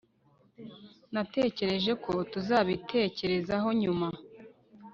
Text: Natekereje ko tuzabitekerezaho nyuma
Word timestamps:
Natekereje 1.13 1.91
ko 2.03 2.13
tuzabitekerezaho 2.31 3.67
nyuma 3.81 4.07